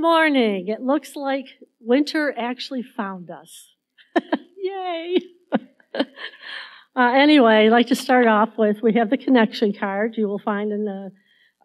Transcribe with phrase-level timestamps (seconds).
[0.00, 0.68] Morning.
[0.68, 1.44] It looks like
[1.78, 3.74] winter actually found us.
[4.56, 5.18] Yay!
[5.94, 6.04] uh,
[6.96, 10.72] anyway, I'd like to start off with we have the connection card you will find
[10.72, 11.12] in the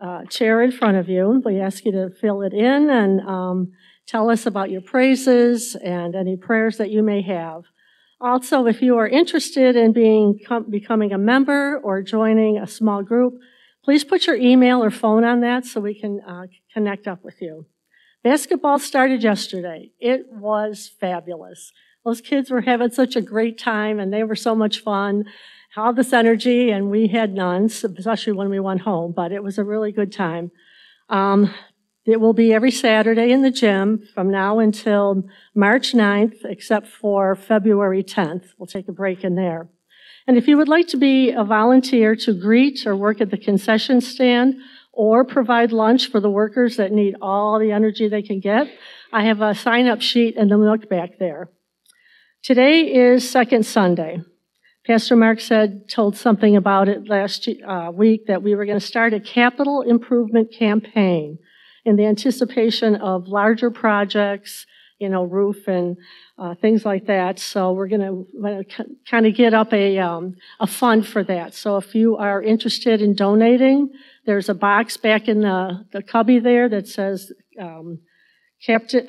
[0.06, 1.42] uh, chair in front of you.
[1.46, 3.72] We ask you to fill it in and um,
[4.06, 7.64] tell us about your praises and any prayers that you may have.
[8.20, 13.36] Also, if you are interested in being becoming a member or joining a small group,
[13.82, 17.42] please put your email or phone on that so we can uh, connect up with
[17.42, 17.66] you.
[18.25, 19.92] Basketball started yesterday.
[20.00, 21.72] It was fabulous.
[22.04, 25.25] Those kids were having such a great time and they were so much fun.
[25.77, 29.60] All this energy, and we had none, especially when we went home, but it was
[29.60, 30.50] a really good time.
[31.07, 31.54] Um,
[32.06, 37.36] it will be every Saturday in the gym from now until March 9th, except for
[37.36, 38.54] February 10th.
[38.57, 39.69] We'll take a break in there.
[40.25, 43.38] And if you would like to be a volunteer to greet or work at the
[43.38, 44.56] concession stand
[44.95, 48.68] or provide lunch for the workers that need all the energy they can get,
[49.13, 51.50] I have a sign up sheet in the nook back there.
[52.42, 54.21] Today is second Sunday.
[54.86, 58.86] Pastor Mark said, told something about it last uh, week that we were going to
[58.86, 61.39] start a capital improvement campaign
[61.86, 64.68] in the anticipation of larger projects,
[65.00, 65.98] you know, roof and
[66.38, 67.39] uh, things like that.
[67.39, 71.53] So we're going to kind of get up a, um, a fund for that.
[71.53, 73.89] So if you are interested in donating,
[74.25, 78.00] there's a box back in the, the cubby there that says um,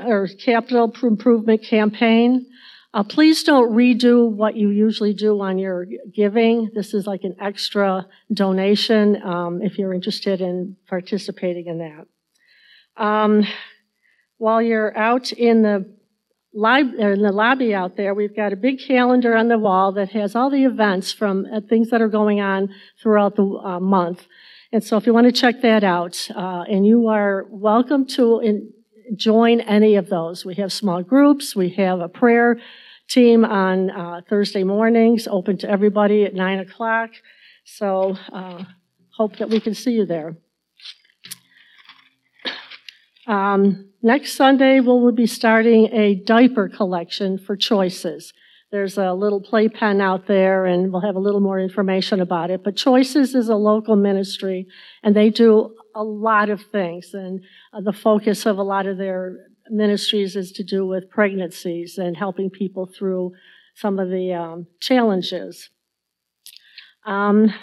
[0.00, 2.46] or capital improvement campaign.
[2.92, 6.70] Uh, please don't redo what you usually do on your giving.
[6.75, 13.02] This is like an extra donation um, if you're interested in participating in that.
[13.02, 13.46] Um,
[14.38, 15.94] while you're out in the,
[16.54, 20.11] lib- in the lobby out there, we've got a big calendar on the wall that
[20.12, 22.70] has all the events from uh, things that are going on
[23.02, 24.26] throughout the uh, month.
[24.76, 28.40] And so if you want to check that out, uh, and you are welcome to
[28.40, 28.75] in,
[29.14, 30.45] join any of those.
[30.45, 32.61] We have small groups, we have a prayer
[33.09, 37.09] team on uh, Thursday mornings, open to everybody at 9 o'clock.
[37.64, 38.64] So uh,
[39.16, 40.37] hope that we can see you there.
[43.26, 48.35] Um, next Sunday, we'll be starting a diaper collection for choices.
[48.76, 52.62] There's a little playpen out there, and we'll have a little more information about it.
[52.62, 54.66] But Choices is a local ministry,
[55.02, 57.14] and they do a lot of things.
[57.14, 57.40] And
[57.73, 59.38] uh, the focus of a lot of their
[59.71, 63.33] ministries is to do with pregnancies and helping people through
[63.76, 65.71] some of the um, challenges.
[67.06, 67.54] Um,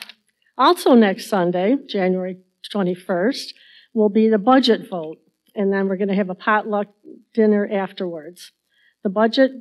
[0.57, 2.37] also, next Sunday, January
[2.73, 3.53] 21st,
[3.93, 5.19] will be the budget vote
[5.55, 6.87] and then we're going to have a potluck
[7.35, 8.51] dinner afterwards.
[9.03, 9.51] The budget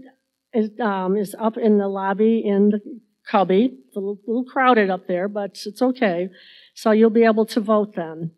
[0.55, 2.81] is, um, is up in the lobby in the
[3.29, 3.79] cubby.
[3.87, 6.29] It's a little, little, crowded up there, but it's okay.
[6.75, 8.33] So you'll be able to vote then.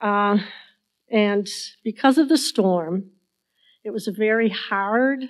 [0.00, 0.38] Uh,
[1.10, 1.48] and
[1.84, 3.10] because of the storm,
[3.84, 5.24] it was a very hard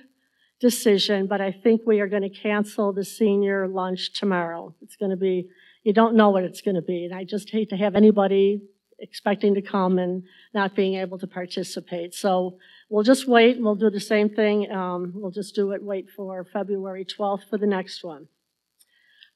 [0.59, 4.75] decision, but I think we are going to cancel the senior lunch tomorrow.
[4.81, 5.49] It's going to be,
[5.83, 7.05] you don't know what it's going to be.
[7.05, 8.61] And I just hate to have anybody
[8.99, 10.23] expecting to come and
[10.53, 12.13] not being able to participate.
[12.13, 12.57] So
[12.89, 14.71] we'll just wait and we'll do the same thing.
[14.71, 18.27] Um, we'll just do it, wait for February 12th for the next one.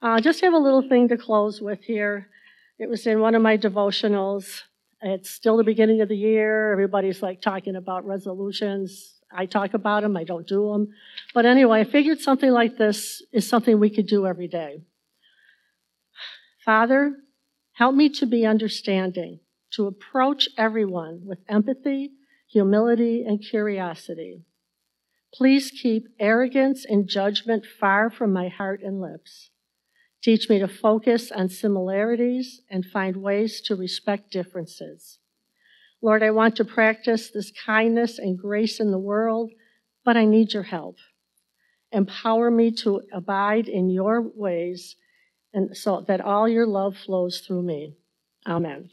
[0.01, 2.29] Uh, just have a little thing to close with here.
[2.79, 4.63] It was in one of my devotionals.
[5.01, 6.71] It's still the beginning of the year.
[6.71, 9.19] Everybody's like talking about resolutions.
[9.31, 10.89] I talk about them, I don't do them.
[11.33, 14.81] But anyway, I figured something like this is something we could do every day.
[16.65, 17.15] Father,
[17.73, 19.39] help me to be understanding
[19.71, 22.11] to approach everyone with empathy,
[22.49, 24.43] humility, and curiosity.
[25.33, 29.49] Please keep arrogance and judgment far from my heart and lips.
[30.21, 35.19] Teach me to focus on similarities and find ways to respect differences.
[36.01, 39.51] Lord, I want to practice this kindness and grace in the world,
[40.03, 40.97] but I need your help.
[41.91, 44.95] Empower me to abide in your ways
[45.53, 47.95] and so that all your love flows through me.
[48.47, 48.89] Amen.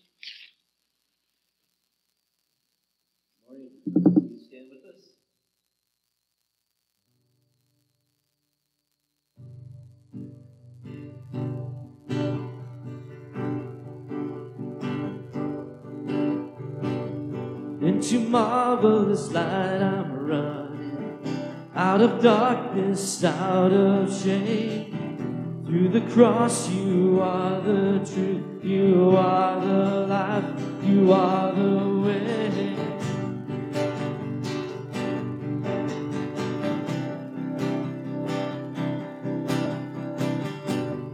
[17.88, 25.62] Into marvelous light I'm running, out of darkness, out of shame.
[25.64, 30.44] Through the cross, you are the truth, you are the life,
[30.84, 32.76] you are the way.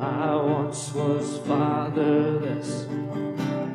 [0.00, 2.88] I once was fatherless,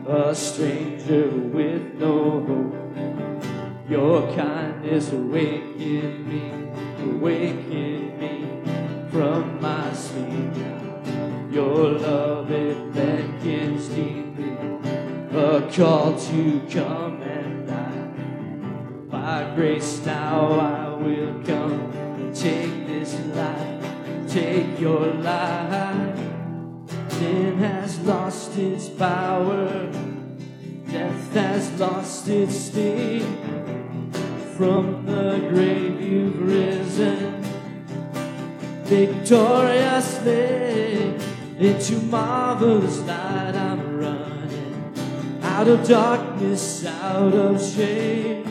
[0.05, 1.88] a stranger with
[4.35, 6.51] kindness awaken me,
[7.03, 10.53] awaken me from my sleep.
[11.51, 14.53] Your love it beckons deeply,
[15.31, 19.09] a call to come and I.
[19.09, 26.19] By grace now I will come and take this life, take your life.
[27.09, 29.91] Sin has lost its power,
[30.89, 33.38] death has lost its sting.
[34.59, 37.41] From the grave you've risen,
[38.83, 41.15] victoriously
[41.57, 44.93] into marvelous light I'm running.
[45.43, 48.43] Out of darkness, out of shame,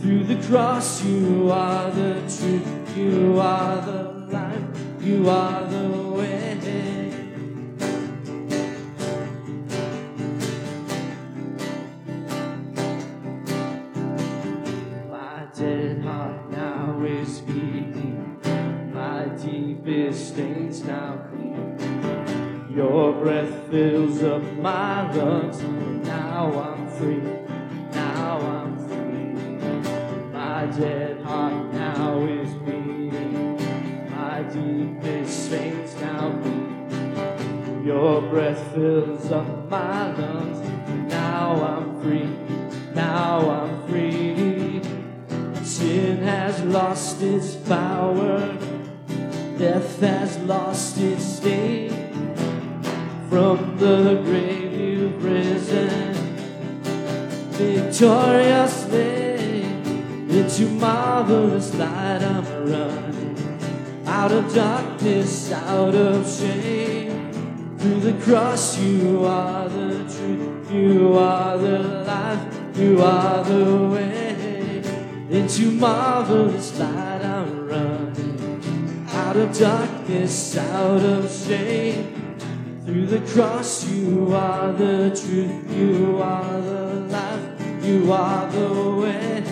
[0.00, 4.62] through the cross you are the truth, you are the life,
[5.00, 6.01] you are the
[20.12, 22.68] deepest stains now clean.
[22.74, 25.62] Your breath fills up my lungs,
[26.06, 27.22] now I'm free,
[27.92, 29.32] now I'm free.
[30.32, 33.56] My dead heart now is beating,
[34.10, 37.86] my deepest veins now bleed.
[37.86, 40.60] Your breath fills up my lungs,
[41.10, 42.36] now I'm free,
[42.94, 44.82] now I'm free.
[45.64, 48.58] Sin has lost its power,
[49.58, 51.90] death has lost its sting.
[53.28, 56.14] From the grave you've risen,
[57.52, 59.32] victoriously
[60.38, 63.36] into marvelous light I'm running.
[64.06, 67.32] Out of darkness, out of shame,
[67.78, 74.82] through the cross you are the truth, you are the life, you are the way.
[75.30, 78.01] Into marvelous light I'm running.
[79.32, 82.36] Out of darkness, out of shame.
[82.84, 89.51] Through the cross you are the truth, you are the life, you are the way.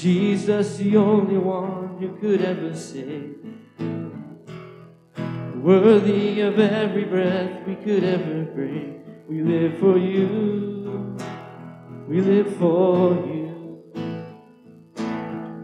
[0.00, 3.36] Jesus, the only one you could ever save.
[5.56, 8.94] Worthy of every breath we could ever breathe.
[9.28, 11.18] We live for you.
[12.08, 13.82] We live for you.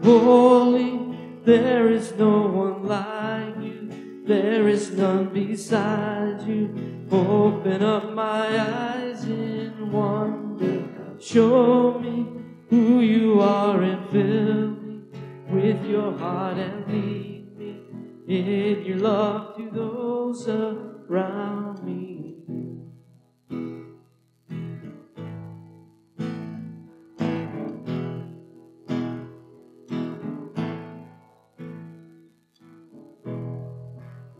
[0.03, 4.23] Holy, there is no one like you.
[4.27, 7.07] There is none beside you.
[7.11, 10.83] Open up my eyes in wonder.
[11.19, 12.37] Show me
[12.69, 15.01] who you are and fill me
[15.49, 17.81] with your heart and lead me
[18.27, 22.25] in your love to those around me.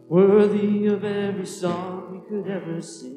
[0.09, 3.16] Worthy of every song we could ever sing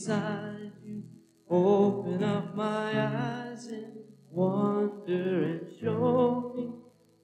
[0.00, 1.02] beside you.
[1.50, 3.98] Open up my eyes and
[4.30, 6.70] wonder and show me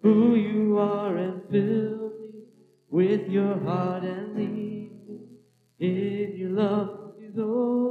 [0.03, 2.43] who you are and fill me
[2.91, 5.21] with your heart and lead me
[5.79, 7.86] in your love to those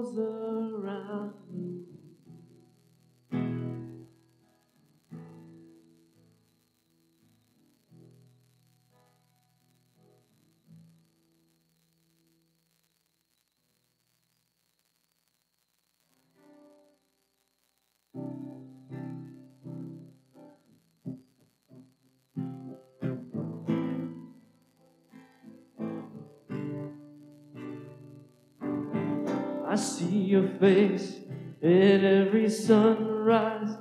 [29.76, 31.20] I see your face
[31.62, 33.76] in every sunrise.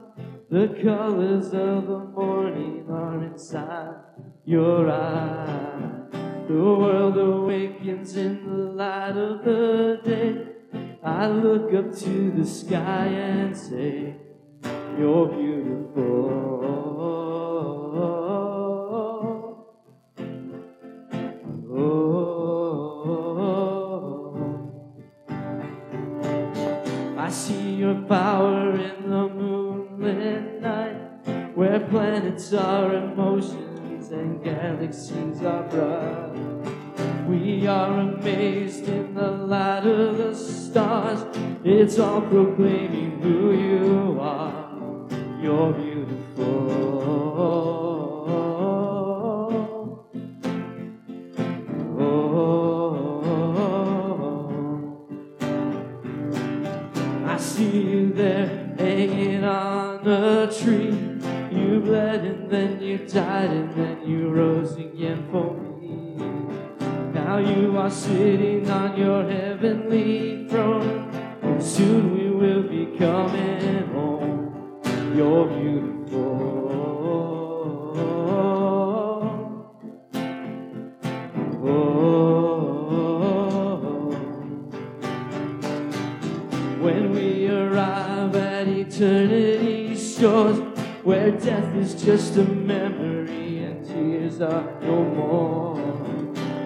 [0.50, 3.94] The colors of the morning are inside
[4.44, 6.10] your eyes.
[6.48, 10.46] The world awakens in the light of the day.
[11.04, 14.16] I look up to the sky and say,
[14.98, 17.13] You're beautiful.
[27.34, 33.72] See your power in the moonlit night, where planets are in motion
[34.12, 37.26] and galaxies are bright.
[37.26, 41.24] We are amazed in the light of the stars.
[41.64, 44.68] It's all proclaiming who you are.
[45.42, 47.73] You're beautiful.
[60.50, 60.90] Tree.
[61.50, 66.16] You bled and then you died and then you rose again for me.
[67.12, 71.10] Now you are sitting on your heavenly throne.
[71.42, 74.80] And soon we will be coming home.
[75.16, 75.93] You're beautiful.
[92.04, 95.74] Just a memory and tears are no more,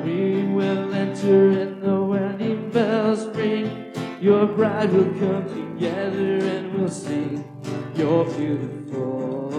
[0.04, 3.92] we will enter and the wedding bells ring.
[4.20, 7.44] Your bride will come together and we'll sing.
[7.94, 9.54] You're beautiful.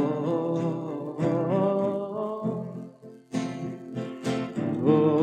[4.86, 5.22] Oh.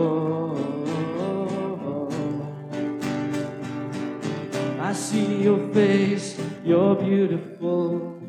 [4.81, 8.23] I see your face, you're beautiful,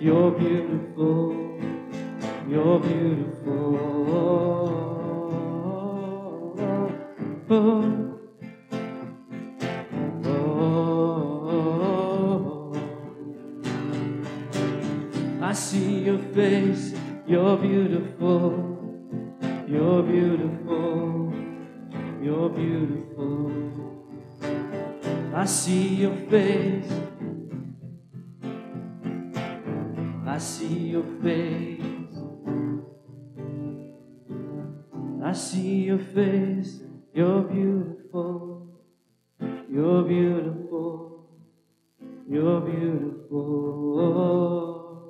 [0.00, 1.35] you're beautiful,
[2.56, 3.76] you're beautiful.
[7.50, 7.74] Oh,
[10.24, 11.42] oh,
[15.42, 16.94] I see your face,
[17.26, 18.54] you're beautiful,
[19.68, 21.34] you're beautiful,
[22.22, 23.52] you're beautiful.
[25.34, 26.90] I see your face.
[30.26, 31.95] I see your face.
[35.26, 36.78] I see your face.
[37.12, 38.78] You're beautiful.
[39.68, 41.30] You're beautiful.
[42.30, 43.98] You're beautiful.
[43.98, 45.02] Oh,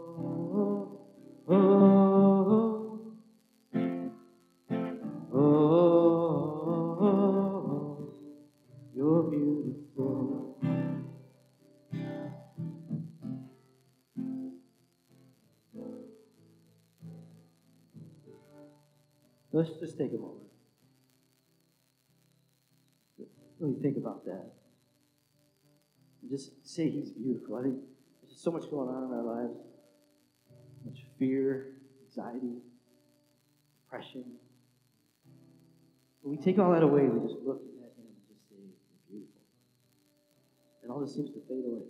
[1.51, 2.06] oh, oh.
[19.57, 20.45] Let's just take a moment.
[23.59, 24.53] Really think about that.
[26.29, 27.57] Just say he's beautiful.
[27.57, 27.77] I think
[28.21, 29.57] there's so much going on in our lives,
[30.85, 31.69] much fear,
[32.05, 32.59] anxiety,
[33.83, 34.25] depression.
[36.21, 39.09] When we take all that away, we just look at him and just say, You're
[39.09, 39.41] beautiful.
[40.83, 41.87] And all this seems to fade away.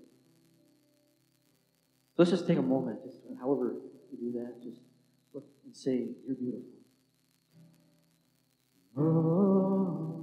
[2.14, 3.74] So let's just take a moment, just however
[4.12, 4.78] you do that, just
[5.34, 6.75] look and say, You're beautiful.
[8.96, 10.15] Oh,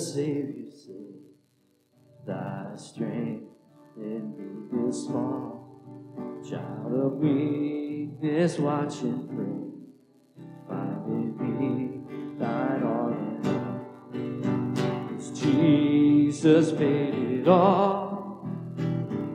[0.00, 1.10] Savior say,
[2.26, 3.44] Thy strength
[3.96, 4.34] in
[4.72, 6.40] me is small.
[6.48, 9.60] Child of weakness, watch and pray.
[10.68, 13.80] Find in me thine all in all.
[15.34, 18.48] Jesus paid it all,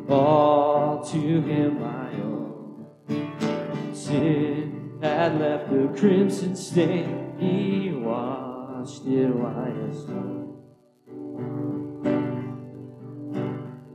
[0.10, 3.94] all to him I owe.
[3.94, 10.45] Sin had left a crimson stain, he washed it white as snow.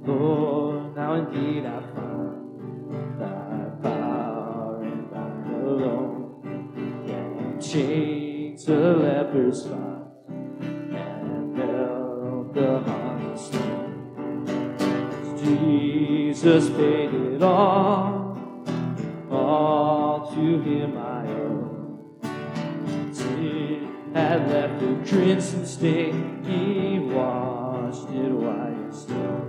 [0.06, 6.42] Lord, now indeed I find thy power and thine alone
[7.06, 13.90] can change the leper's spot and melt the heart of stone.
[15.42, 18.38] Jesus paid it all,
[19.30, 21.98] all to him I owe.
[23.12, 26.42] Sin had left a crimson stain,
[28.26, 29.46] it snow.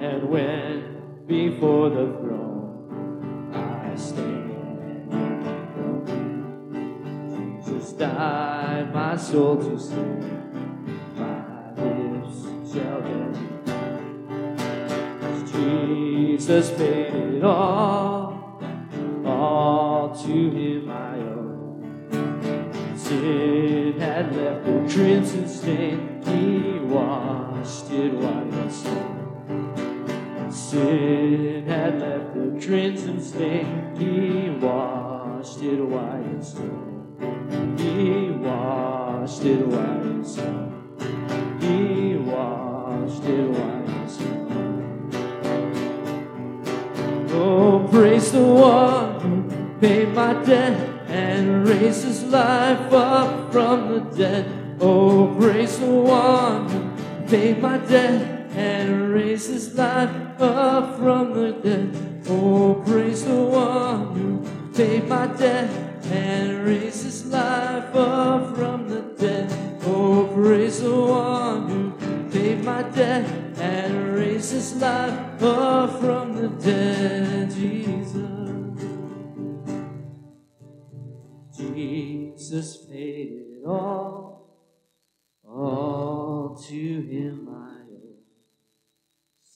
[0.00, 5.10] And when before the throne I stand,
[7.64, 10.24] Jesus died my soul to save.
[11.16, 13.32] My lips shall then
[15.52, 18.11] Jesus paid it all
[25.76, 26.00] crimson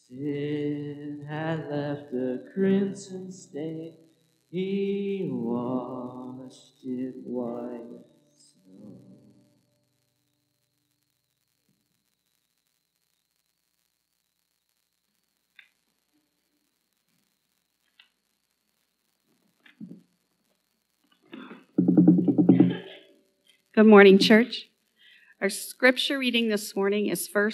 [0.09, 3.95] Sin had left a crimson stain,
[4.49, 7.81] he washed it white
[8.31, 9.01] as snow.
[23.75, 24.71] Good morning, church.
[25.41, 27.51] Our scripture reading this morning is 1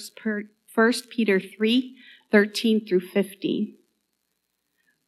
[1.10, 1.96] Peter 3
[2.32, 3.76] 13 through 15.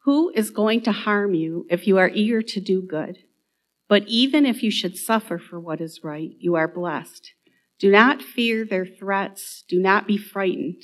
[0.03, 3.17] Who is going to harm you if you are eager to do good?
[3.89, 7.31] But even if you should suffer for what is right, you are blessed.
[7.79, 10.83] Do not fear their threats, do not be frightened.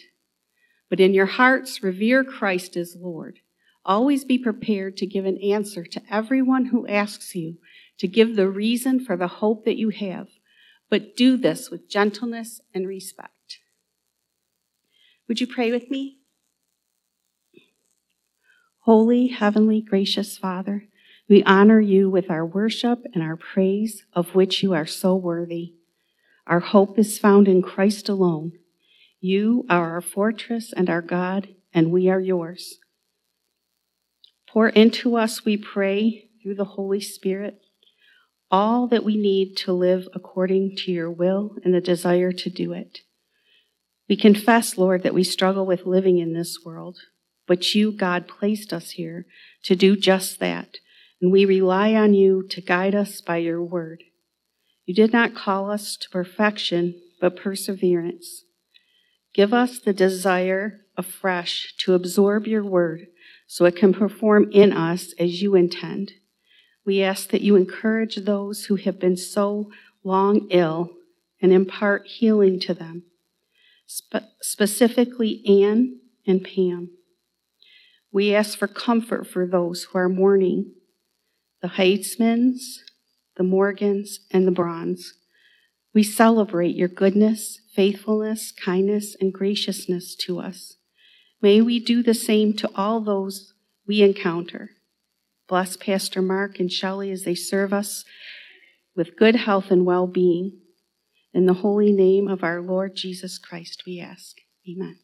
[0.89, 3.39] But in your hearts, revere Christ as Lord.
[3.85, 7.57] Always be prepared to give an answer to everyone who asks you
[7.99, 10.27] to give the reason for the hope that you have,
[10.89, 13.59] but do this with gentleness and respect.
[15.27, 16.20] Would you pray with me?
[18.85, 20.87] Holy, heavenly, gracious Father,
[21.29, 25.75] we honor you with our worship and our praise, of which you are so worthy.
[26.47, 28.53] Our hope is found in Christ alone.
[29.19, 32.79] You are our fortress and our God, and we are yours.
[34.49, 37.61] Pour into us, we pray, through the Holy Spirit,
[38.49, 42.73] all that we need to live according to your will and the desire to do
[42.73, 43.01] it.
[44.09, 46.97] We confess, Lord, that we struggle with living in this world,
[47.51, 49.25] but you, God, placed us here
[49.63, 50.77] to do just that,
[51.21, 54.05] and we rely on you to guide us by your word.
[54.85, 58.45] You did not call us to perfection, but perseverance.
[59.33, 63.07] Give us the desire afresh to absorb your word
[63.47, 66.13] so it can perform in us as you intend.
[66.85, 69.69] We ask that you encourage those who have been so
[70.05, 70.91] long ill
[71.41, 73.03] and impart healing to them,
[73.87, 76.91] Spe- specifically Anne and Pam.
[78.11, 80.73] We ask for comfort for those who are mourning,
[81.61, 82.79] the Heitzmans,
[83.37, 85.13] the Morgans, and the Brons.
[85.93, 90.75] We celebrate your goodness, faithfulness, kindness, and graciousness to us.
[91.41, 93.53] May we do the same to all those
[93.87, 94.71] we encounter.
[95.47, 98.05] Bless Pastor Mark and Shelley as they serve us
[98.95, 100.59] with good health and well being.
[101.33, 104.37] In the holy name of our Lord Jesus Christ, we ask.
[104.69, 104.99] Amen.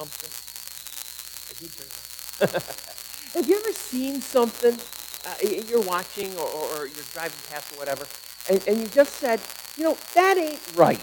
[0.00, 0.32] Something?
[1.48, 2.62] I turn it on.
[3.34, 4.76] Have you ever seen something
[5.26, 5.34] uh,
[5.68, 8.06] you're watching or, or, you're driving past or whatever,
[8.48, 9.40] and, and you just said,
[9.76, 11.00] you know, that ain't right.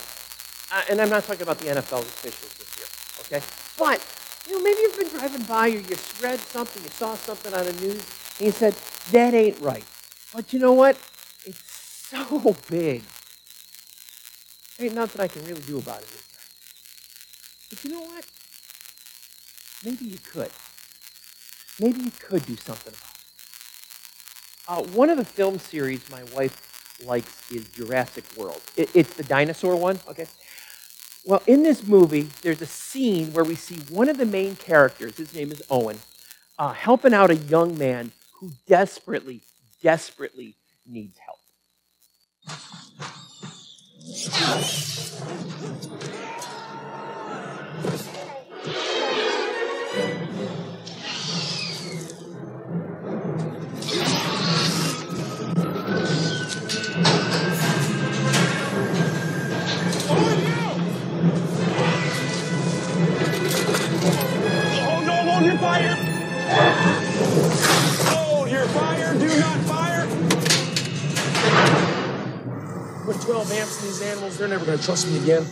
[0.72, 3.46] Uh, and I'm not talking about the NFL officials this year, okay?
[3.78, 4.04] But,
[4.48, 7.66] you know, maybe you've been driving by or you read something, you saw something on
[7.66, 8.04] the news,
[8.40, 8.74] and you said,
[9.12, 9.86] that ain't right.
[10.34, 10.98] But you know what?
[11.46, 11.62] It's
[12.10, 13.04] so big.
[14.78, 16.24] There Ain't nothing I can really do about it.
[17.70, 18.26] But you know what?
[19.84, 20.52] Maybe you could.
[21.80, 22.94] Maybe you could do something
[24.68, 24.90] about it.
[24.90, 28.62] Uh, one of the film series my wife likes is Jurassic World.
[28.76, 30.28] It, it's the dinosaur one, okay?
[31.26, 35.18] Well, in this movie, there's a scene where we see one of the main characters,
[35.18, 36.00] his name is Owen,
[36.58, 39.42] uh, helping out a young man who desperately,
[39.82, 41.38] desperately needs help.
[74.28, 75.46] Amps in these animals, they're never gonna trust me again.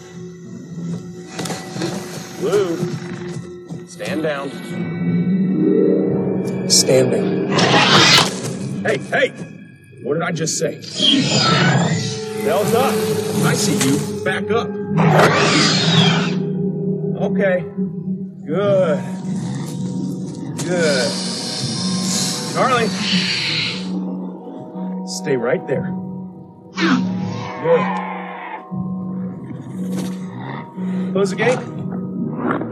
[2.40, 4.50] Blue, stand down.
[6.70, 7.52] Stand down.
[8.86, 9.30] Hey, hey!
[10.04, 10.82] What did I just say?
[12.44, 12.94] Belt up.
[13.46, 14.24] I see you.
[14.24, 14.70] Back up.
[17.22, 17.66] Okay.
[18.46, 19.00] Good.
[20.64, 21.12] Good.
[22.54, 22.90] Charlie.
[25.08, 25.92] Stay right there.
[27.64, 28.05] Good.
[31.16, 31.58] Close the gate.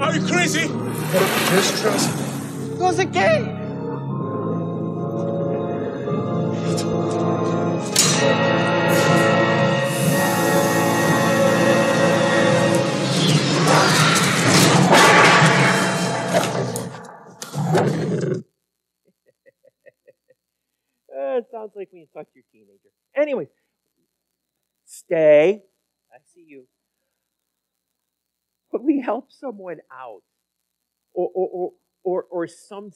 [0.01, 0.67] Are you crazy?
[0.67, 2.75] Just trust me.
[2.75, 3.47] Close the gate.
[21.07, 22.89] Uh, it sounds like when you talk to your teenager.
[23.15, 23.47] Anyways,
[24.83, 25.63] stay.
[26.11, 26.67] I see you.
[28.73, 30.23] When we help someone out,
[31.13, 31.71] or or or
[32.03, 32.89] or, or some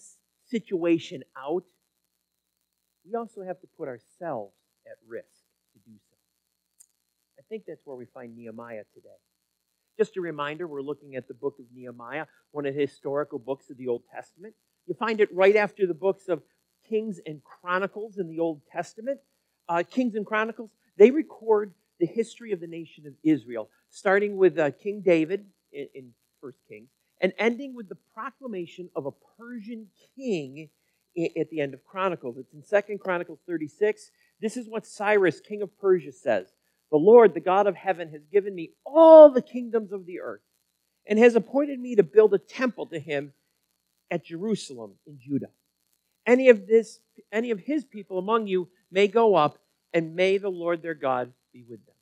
[0.48, 1.63] situation out,
[3.06, 4.56] we also have to put ourselves
[4.88, 6.18] at risk to do so.
[7.38, 9.20] I think that's where we find Nehemiah today.
[10.00, 13.70] Just a reminder, we're looking at the book of Nehemiah, one of the historical books
[13.70, 14.56] of the Old Testament.
[14.88, 16.42] You find it right after the books of
[16.90, 19.20] Kings and Chronicles in the Old Testament.
[19.70, 24.58] Uh, Kings and Chronicles, they record the history of the nation of Israel, starting with
[24.58, 25.46] uh, King David
[25.78, 26.12] in, in
[26.42, 26.90] First Kings,
[27.22, 30.70] and ending with the proclamation of a Persian king
[31.40, 32.38] at the end of Chronicles.
[32.38, 34.12] It's in Second Chronicles 36.
[34.42, 36.48] This is what Cyrus, king of Persia, says.
[36.92, 40.42] The Lord, the God of heaven, has given me all the kingdoms of the earth
[41.08, 43.34] and has appointed me to build a temple to him
[44.12, 45.50] at Jerusalem in Judah.
[46.26, 47.00] Any of this,
[47.32, 49.58] any of his people among you may go up,
[49.94, 51.96] and may the Lord their God be with them.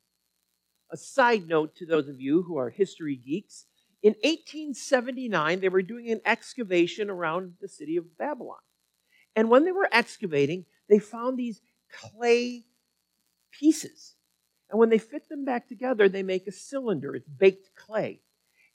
[0.91, 3.65] A side note to those of you who are history geeks
[4.06, 8.60] in 1879, they were doing an excavation around the city of Babylon.
[9.36, 11.60] And when they were excavating, they found these
[11.91, 12.65] clay
[13.52, 14.13] pieces.
[14.69, 17.15] And when they fit them back together, they make a cylinder.
[17.15, 18.19] It's baked clay.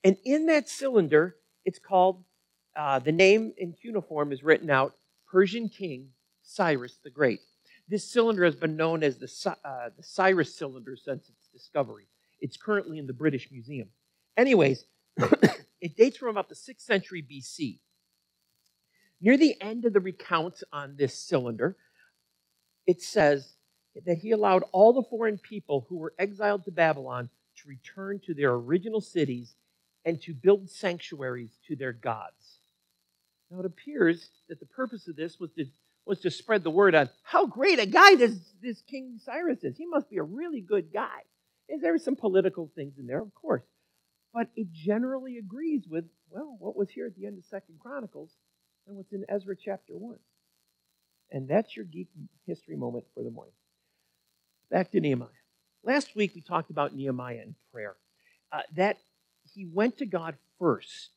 [0.02, 2.24] And in that cylinder, it's called,
[2.74, 4.94] uh, the name in cuneiform is written out
[5.30, 6.08] Persian King
[6.42, 7.38] Cyrus the Great.
[7.88, 12.06] This cylinder has been known as the, uh, the Cyrus cylinder since its discovery.
[12.40, 13.88] It's currently in the British Museum.
[14.36, 14.84] Anyways,
[15.80, 17.78] it dates from about the 6th century BC.
[19.20, 21.76] Near the end of the recount on this cylinder,
[22.86, 23.52] it says
[24.06, 28.32] that he allowed all the foreign people who were exiled to Babylon to return to
[28.32, 29.54] their original cities
[30.04, 32.60] and to build sanctuaries to their gods.
[33.50, 35.66] Now, it appears that the purpose of this was to,
[36.06, 39.76] was to spread the word on how great a guy this, this King Cyrus is.
[39.76, 41.20] He must be a really good guy.
[41.80, 43.62] There were some political things in there, of course.
[44.32, 48.30] But it generally agrees with, well, what was here at the end of Second Chronicles
[48.86, 50.16] and what's in Ezra chapter 1.
[51.32, 52.08] And that's your geek
[52.46, 53.54] history moment for the morning.
[54.70, 55.28] Back to Nehemiah.
[55.82, 57.96] Last week we talked about Nehemiah and prayer.
[58.52, 58.98] Uh, that
[59.54, 61.10] he went to God first.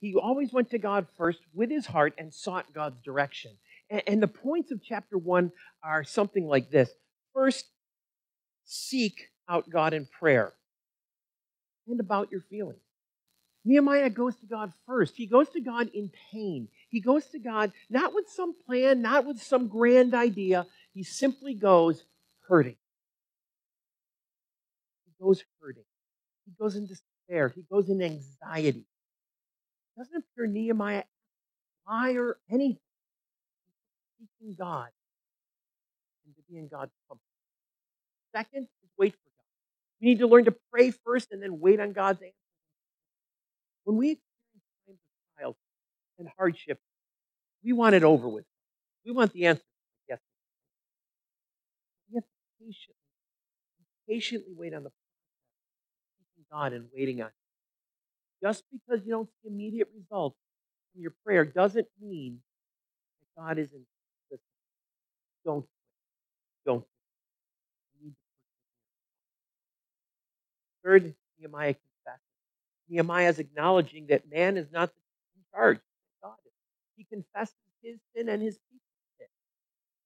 [0.00, 3.52] He always went to God first with his heart and sought God's direction.
[3.90, 6.90] And, and the points of chapter 1 are something like this
[7.32, 7.66] First,
[8.64, 10.52] seek out God in prayer
[11.86, 12.80] and about your feelings.
[13.64, 15.16] Nehemiah goes to God first.
[15.16, 16.68] He goes to God in pain.
[16.90, 20.66] He goes to God not with some plan, not with some grand idea.
[20.92, 22.04] He simply goes
[22.46, 22.76] hurting.
[25.06, 25.84] He goes hurting.
[26.44, 27.48] He goes in despair.
[27.48, 28.84] He goes in anxiety.
[29.96, 31.04] It doesn't appear Nehemiah
[31.88, 32.78] or anything.
[34.18, 34.88] He's seeking God
[36.26, 37.24] and to be in God's company.
[38.34, 39.14] Second is wait
[40.04, 42.34] we need to learn to pray first and then wait on God's answer.
[43.84, 45.00] When we experience
[45.38, 45.54] times of
[46.18, 46.78] and hardship,
[47.64, 48.44] we want it over with.
[49.06, 49.62] We want the answer.
[50.06, 50.18] Yes.
[52.10, 52.94] We have to patiently,
[54.06, 57.30] patiently wait on the process, God and waiting on.
[58.42, 60.36] Just because you don't see immediate results
[60.92, 62.40] from your prayer doesn't mean
[63.20, 63.86] that God isn't
[64.30, 64.40] listening.
[65.46, 65.66] Don't
[70.84, 72.20] Third, Nehemiah confesses.
[72.88, 74.90] Nehemiah is acknowledging that man is not
[75.36, 75.78] in charge.
[76.22, 76.52] God is.
[76.96, 79.26] He confesses his sin and his people's sin.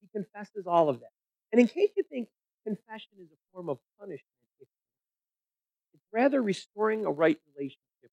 [0.01, 1.11] He confesses all of that.
[1.53, 2.29] And in case you think
[2.65, 4.23] confession is a form of punishment,
[4.61, 4.71] it's
[6.13, 8.11] rather restoring a right relationship.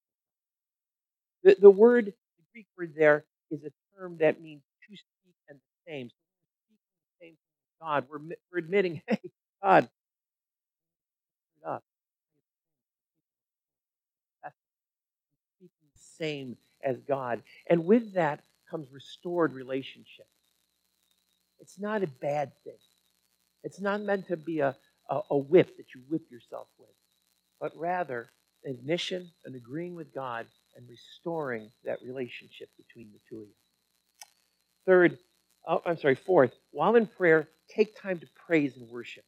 [1.43, 5.59] The, the word, the Greek word there, is a term that means to speak and
[5.59, 6.09] the same.
[6.09, 6.15] So
[6.69, 6.75] we're
[7.21, 7.37] the same
[7.79, 8.05] God.
[8.09, 9.19] We're, we're admitting, hey,
[9.61, 9.89] God,
[11.63, 11.83] up.
[16.17, 17.41] Same as God.
[17.69, 20.27] And with that comes restored relationship.
[21.59, 22.73] It's not a bad thing.
[23.63, 24.75] It's not meant to be a,
[25.09, 26.89] a, a whip that you whip yourself with,
[27.59, 28.29] but rather
[28.65, 30.45] admission and agreeing with God
[30.75, 33.53] and restoring that relationship between the two of you.
[34.85, 35.17] Third,
[35.67, 39.23] oh, I'm sorry, fourth, while in prayer, take time to praise and worship.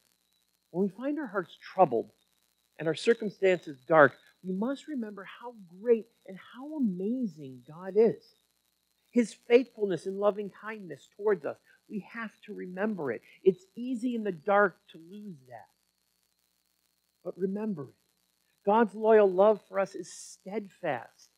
[0.70, 2.10] When we find our hearts troubled
[2.78, 4.12] and our circumstances dark,
[4.44, 8.22] we must remember how great and how amazing God is.
[9.10, 11.56] His faithfulness and loving kindness towards us.
[11.88, 13.22] We have to remember it.
[13.42, 15.68] It's easy in the dark to lose that.
[17.24, 17.94] But remember it.
[18.66, 21.30] God's loyal love for us is steadfast.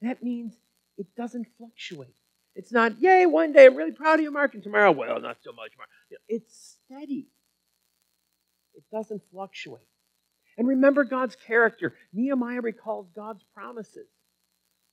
[0.00, 0.54] That means
[0.96, 2.14] it doesn't fluctuate.
[2.54, 5.38] It's not, yay, one day I'm really proud of you, Mark, and tomorrow, well, not
[5.42, 5.88] so much, Mark.
[6.28, 7.26] It's steady.
[8.74, 9.87] It doesn't fluctuate.
[10.58, 11.94] And remember God's character.
[12.12, 14.08] Nehemiah recalls God's promises.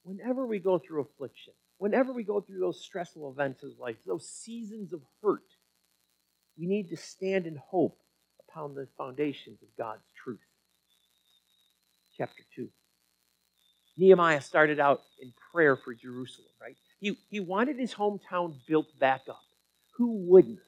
[0.03, 4.30] Whenever we go through affliction, whenever we go through those stressful events of life, those
[4.30, 5.41] seasons of hurt,
[6.57, 7.97] we need to stand in hope
[8.47, 10.39] upon the foundations of God's truth.
[12.16, 12.70] Chapter 2.
[13.97, 16.76] Nehemiah started out in prayer for Jerusalem, right?
[16.99, 19.41] He, he wanted his hometown built back up.
[19.97, 20.59] Who wouldn't?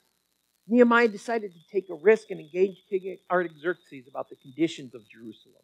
[0.67, 5.63] Nehemiah decided to take a risk and engage King Artaxerxes about the conditions of Jerusalem.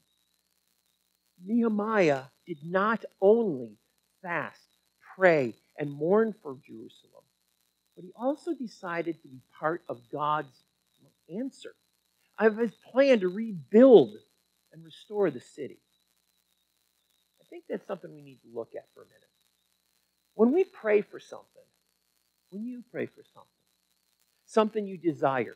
[1.45, 3.77] Nehemiah did not only
[4.21, 4.61] fast,
[5.15, 7.23] pray, and mourn for Jerusalem,
[7.95, 10.63] but he also decided to be part of God's
[11.29, 11.75] answer,
[12.39, 14.15] of his plan to rebuild
[14.71, 15.79] and restore the city.
[17.41, 19.19] I think that's something we need to look at for a minute.
[20.35, 21.45] When we pray for something,
[22.49, 23.49] when you pray for something,
[24.53, 25.55] something you desire,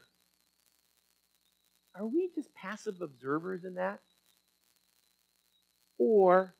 [1.95, 3.99] are we just passive observers in that?
[5.97, 6.53] Or,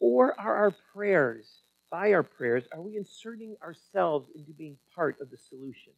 [0.00, 1.46] or are our prayers,
[1.90, 5.92] by our prayers, are we inserting ourselves into being part of the solution?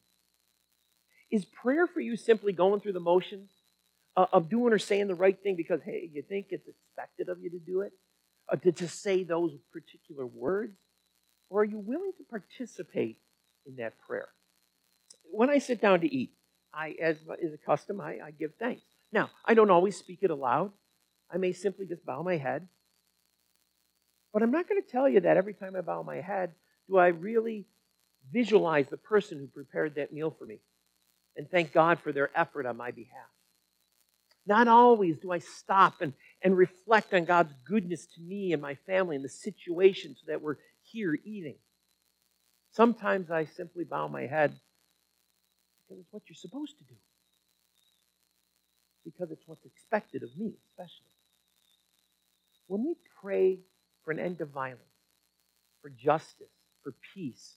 [1.31, 3.51] Is prayer for you simply going through the motions
[4.17, 7.51] of doing or saying the right thing because, hey, you think it's expected of you
[7.51, 7.93] to do it?
[8.53, 10.77] Uh, to, to say those particular words?
[11.49, 13.19] Or are you willing to participate
[13.67, 14.29] in that prayer?
[15.31, 16.33] When I sit down to eat,
[16.73, 18.83] I, as is a custom, I, I give thanks.
[19.13, 20.73] Now, I don't always speak it aloud.
[21.31, 22.67] I may simply just bow my head.
[24.33, 26.53] But I'm not going to tell you that every time I bow my head,
[26.89, 27.67] do I really
[28.33, 30.61] visualize the person who prepared that meal for me
[31.37, 33.29] and thank God for their effort on my behalf.
[34.47, 38.75] Not always do I stop and, and reflect on God's goodness to me and my
[38.87, 41.57] family and the situation so that we're here eating.
[42.73, 44.55] Sometimes I simply bow my head
[45.83, 46.95] because it's what you're supposed to do.
[49.05, 51.07] Because it's what's expected of me, especially.
[52.69, 53.59] When we pray
[54.05, 54.83] for an end to violence,
[55.83, 56.53] for justice,
[56.85, 57.55] for peace,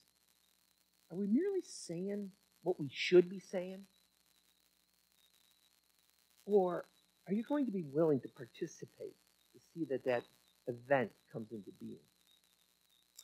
[1.10, 2.30] are we merely saying
[2.64, 3.82] what we should be saying?
[6.46, 6.84] Or
[7.28, 9.14] are you going to be willing to participate
[9.52, 10.24] to see that that
[10.66, 11.98] event comes into being?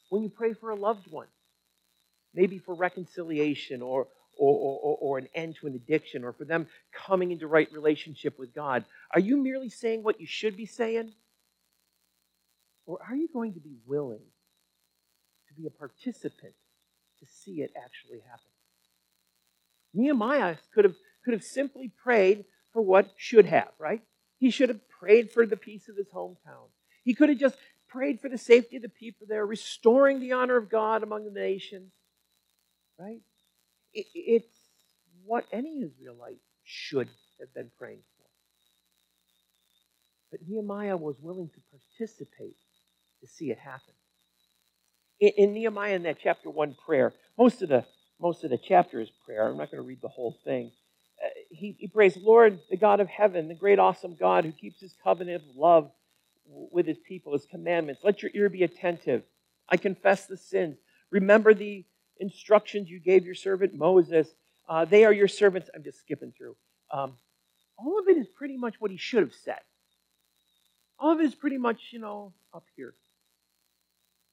[0.08, 1.26] When you pray for a loved one,
[2.34, 4.06] maybe for reconciliation or,
[4.38, 8.38] or, or, or, an end to an addiction or for them coming into right relationship
[8.38, 11.12] with God, are you merely saying what you should be saying?
[12.86, 14.24] Or are you going to be willing
[15.48, 16.54] to be a participant
[17.20, 18.50] to see it actually happen?
[19.92, 24.02] Nehemiah could have, could have simply prayed for what should have, right?
[24.38, 26.68] He should have prayed for the peace of his hometown.
[27.04, 27.56] He could have just
[27.88, 31.30] prayed for the safety of the people there, restoring the honor of God among the
[31.30, 31.92] nations,
[33.00, 33.20] right?
[33.94, 34.54] It, it's
[35.24, 37.08] what any Israelite should
[37.40, 38.26] have been praying for.
[40.30, 42.56] But Nehemiah was willing to participate
[43.20, 43.94] to see it happen.
[45.18, 47.84] In, in Nehemiah, in that chapter 1 prayer, most of the
[48.20, 49.48] most of the chapter is prayer.
[49.48, 50.70] I'm not going to read the whole thing.
[51.24, 54.78] Uh, he, he prays, Lord, the God of heaven, the great, awesome God who keeps
[54.78, 55.90] his covenant of love
[56.46, 58.02] with his people, his commandments.
[58.04, 59.22] Let your ear be attentive.
[59.70, 60.76] I confess the sins.
[61.10, 61.86] Remember the
[62.20, 64.28] instructions you gave your servant Moses.
[64.68, 65.68] Uh, they are your servants.
[65.74, 66.54] I'm just skipping through.
[66.92, 67.14] Um,
[67.76, 69.60] all of it is pretty much what he should have said.
[70.98, 72.94] All of it is pretty much, you know, up here.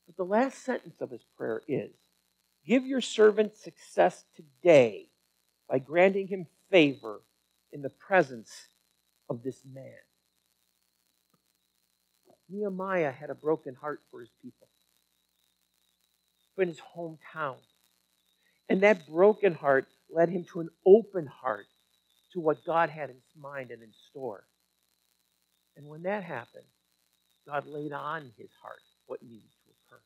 [0.06, 1.92] But the last sentence of his prayer is
[2.68, 5.08] Give your servant success today
[5.70, 7.22] by granting him favor
[7.72, 8.52] in the presence
[9.30, 9.94] of this man.
[12.50, 14.68] Nehemiah had a broken heart for his people,
[16.56, 17.56] for his hometown.
[18.70, 21.68] And that broken heart led him to an open heart
[22.34, 24.44] to what God had in mind and in store.
[25.76, 26.66] And when that happened,
[27.48, 30.02] God laid on his heart what needed to occur.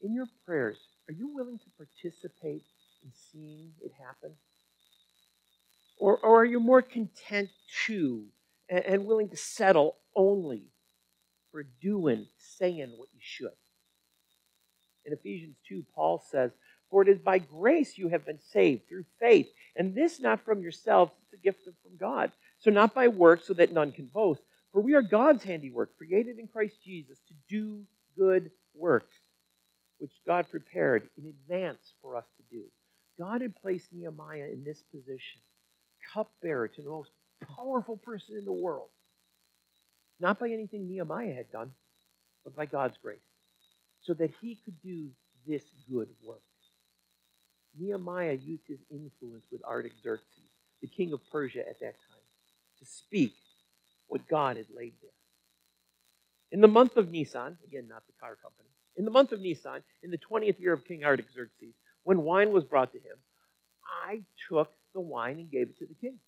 [0.00, 0.78] in your prayers,
[1.08, 2.62] are you willing to participate
[3.04, 4.32] in seeing it happen?
[5.98, 7.50] Or, or are you more content
[7.86, 8.24] to
[8.68, 10.64] and, and willing to settle only
[11.50, 13.56] for doing, saying what you should?
[15.04, 16.52] In Ephesians 2, Paul says,
[16.90, 20.62] For it is by grace you have been saved through faith, and this not from
[20.62, 22.32] yourselves, it's a gift from God.
[22.60, 24.42] So not by works, so that none can boast.
[24.72, 27.82] For we are God's handiwork, created in Christ Jesus to do
[28.16, 29.14] good works
[29.98, 32.64] which God prepared in advance for us to do.
[33.18, 35.40] God had placed Nehemiah in this position,
[36.14, 37.10] cupbearer to the most
[37.56, 38.88] powerful person in the world.
[40.20, 41.72] Not by anything Nehemiah had done,
[42.44, 43.18] but by God's grace,
[44.02, 45.08] so that he could do
[45.46, 46.42] this good work.
[47.78, 50.50] Nehemiah used his influence with Artaxerxes,
[50.80, 52.26] the king of Persia at that time,
[52.78, 53.34] to speak
[54.06, 55.10] what God had laid there.
[56.50, 59.82] In the month of Nisan, again, not the car company, in the month of Nisan,
[60.02, 63.16] in the 20th year of King Artaxerxes, when wine was brought to him,
[64.06, 66.18] I took the wine and gave it to the king.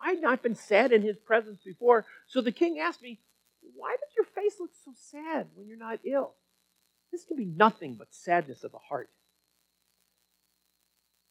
[0.00, 3.20] I had not been sad in his presence before, so the king asked me,
[3.76, 6.34] Why does your face look so sad when you're not ill?
[7.12, 9.10] This can be nothing but sadness of the heart.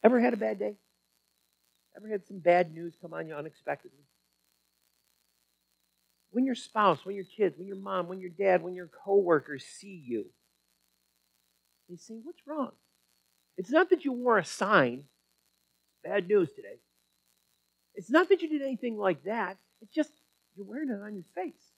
[0.02, 0.76] Ever had a bad day?
[1.96, 4.04] Ever had some bad news come on you unexpectedly?
[6.30, 9.64] When your spouse, when your kids, when your mom, when your dad, when your coworkers
[9.64, 10.26] see you,
[11.88, 12.70] they say, What's wrong?
[13.56, 15.04] It's not that you wore a sign,
[16.04, 16.78] bad news today.
[17.94, 19.58] It's not that you did anything like that.
[19.82, 20.12] It's just
[20.56, 21.72] you're wearing it on your face.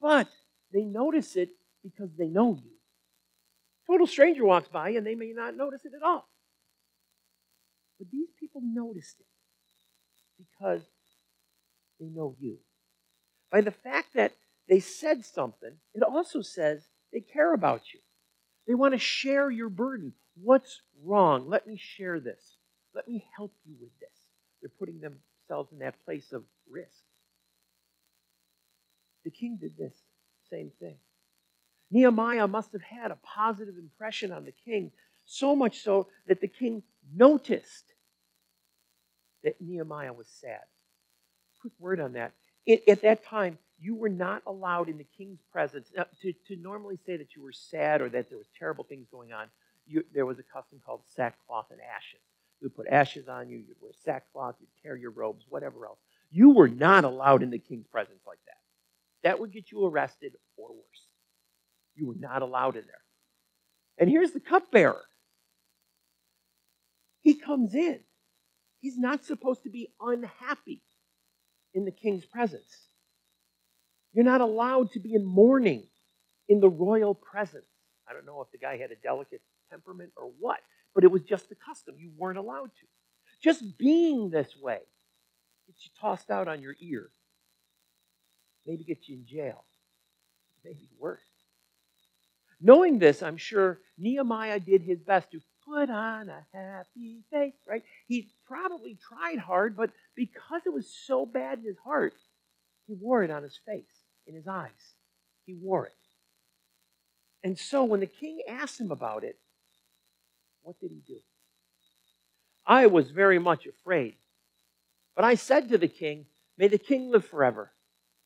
[0.00, 0.28] But
[0.72, 1.50] they notice it
[1.82, 2.70] because they know you.
[3.86, 6.28] Total stranger walks by and they may not notice it at all.
[7.98, 9.26] But these people noticed it
[10.38, 10.82] because
[11.98, 12.58] they know you.
[13.50, 14.32] By the fact that
[14.68, 18.00] they said something, it also says they care about you.
[18.66, 20.12] They want to share your burden.
[20.42, 21.48] What's wrong?
[21.48, 22.56] Let me share this.
[22.94, 24.08] Let me help you with this.
[24.60, 27.04] They're putting themselves in that place of risk.
[29.24, 29.94] The king did this
[30.50, 30.96] same thing.
[31.90, 34.92] Nehemiah must have had a positive impression on the king,
[35.24, 36.82] so much so that the king
[37.14, 37.94] noticed
[39.44, 40.60] that Nehemiah was sad.
[41.60, 42.32] Quick word on that.
[42.66, 46.56] It, at that time, you were not allowed in the king's presence now, to, to
[46.56, 49.46] normally say that you were sad or that there was terrible things going on.
[49.86, 52.20] You, there was a custom called sackcloth and ashes.
[52.60, 56.00] You would put ashes on you, you'd wear sackcloth, you'd tear your robes, whatever else.
[56.30, 59.28] You were not allowed in the king's presence like that.
[59.28, 61.06] That would get you arrested or worse.
[61.94, 62.94] You were not allowed in there.
[63.98, 65.04] And here's the cupbearer.
[67.28, 68.00] He comes in.
[68.80, 70.80] He's not supposed to be unhappy
[71.74, 72.86] in the king's presence.
[74.14, 75.82] You're not allowed to be in mourning
[76.48, 77.68] in the royal presence.
[78.08, 80.60] I don't know if the guy had a delicate temperament or what,
[80.94, 81.96] but it was just the custom.
[81.98, 82.86] You weren't allowed to.
[83.42, 84.80] Just being this way
[85.66, 87.10] gets you tossed out on your ear.
[88.66, 89.66] Maybe gets you in jail.
[90.64, 91.20] Maybe worse.
[92.58, 97.82] Knowing this, I'm sure Nehemiah did his best to put on a happy face, right?
[98.06, 102.14] He probably tried hard, but because it was so bad in his heart,
[102.86, 103.84] he wore it on his face,
[104.26, 104.94] in his eyes.
[105.46, 105.92] He wore it.
[107.44, 109.38] And so when the king asked him about it,
[110.62, 111.20] what did he do?
[112.66, 114.16] I was very much afraid.
[115.14, 117.72] But I said to the king, May the king live forever.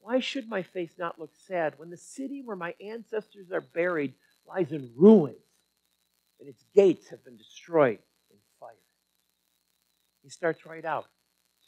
[0.01, 4.15] Why should my face not look sad when the city where my ancestors are buried
[4.49, 5.37] lies in ruins
[6.43, 8.71] and its gates have been destroyed in fire?
[10.25, 11.07] He starts right out.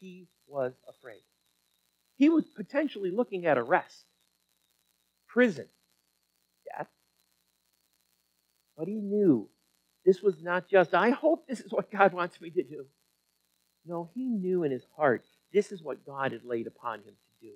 [0.00, 1.22] He was afraid.
[2.16, 4.04] He was potentially looking at arrest,
[5.28, 5.66] prison,
[6.76, 6.88] death.
[8.76, 9.48] But he knew
[10.04, 12.86] this was not just, I hope this is what God wants me to do.
[13.86, 17.46] No, he knew in his heart this is what God had laid upon him to
[17.46, 17.52] do.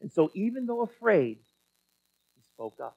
[0.00, 1.38] And so, even though afraid,
[2.36, 2.96] he spoke up.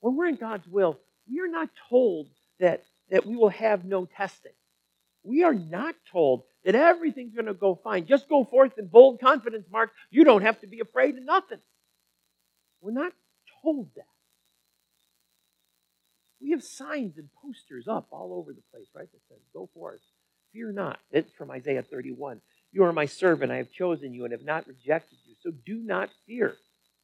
[0.00, 0.98] When we're in God's will,
[1.30, 2.28] we are not told
[2.58, 4.52] that, that we will have no testing.
[5.22, 8.06] We are not told that everything's going to go fine.
[8.06, 9.90] Just go forth in bold confidence, Mark.
[10.10, 11.58] You don't have to be afraid of nothing.
[12.80, 13.12] We're not
[13.62, 14.04] told that.
[16.40, 19.10] We have signs and posters up all over the place, right?
[19.10, 20.00] That says, Go forth,
[20.52, 20.98] fear not.
[21.10, 22.40] It's from Isaiah 31.
[22.72, 23.52] You are my servant.
[23.52, 25.34] I have chosen you and have not rejected you.
[25.42, 26.54] So do not fear,